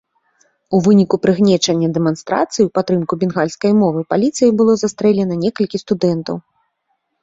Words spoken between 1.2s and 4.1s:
прыгнечання дэманстрацыі ў падтрымку бенгальскай мовы